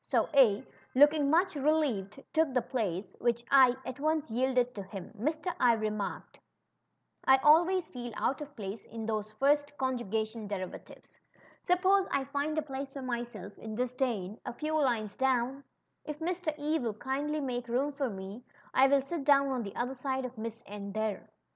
So 0.03 0.27
A, 0.33 0.65
looking 0.95 1.29
much 1.29 1.53
relieved, 1.53 2.19
took 2.33 2.55
the 2.55 3.75
at 3.85 3.99
once 3.99 4.31
yielded 4.31 4.73
to 4.73 4.81
him; 4.81 5.13
Mr. 5.15 5.53
I 5.59 5.73
remarked, 5.73 6.39
I 7.25 7.37
alv^ays 7.37 7.83
feel 7.83 8.11
out 8.17 8.41
of 8.41 8.55
place 8.55 8.83
in 8.85 9.05
those 9.05 9.31
first 9.33 9.77
conjugation 9.77 10.47
derivatives. 10.47 11.19
Suppose 11.61 12.07
I 12.09 12.23
find 12.23 12.57
a 12.57 12.63
place 12.63 12.89
for 12.89 13.03
myself 13.03 13.55
in 13.59 13.75
disdane^ 13.77 14.39
a 14.43 14.53
few 14.53 14.73
lines 14.73 15.15
down? 15.15 15.63
If 16.03 16.17
Mr. 16.17 16.51
E 16.57 16.79
will 16.79 16.95
kindly 16.95 17.39
make 17.39 17.67
room 17.67 17.93
for 17.93 18.09
me 18.09 18.41
I 18.73 18.87
will 18.87 19.03
sit 19.03 19.23
down 19.23 19.49
on 19.49 19.61
the 19.61 19.75
other 19.75 19.93
side 19.93 20.25
of 20.25 20.35
Miss 20.35 20.63
N, 20.65 20.93
there." 20.93 21.29